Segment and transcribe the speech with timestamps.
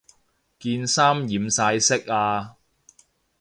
[0.57, 2.55] 件衫染晒色呀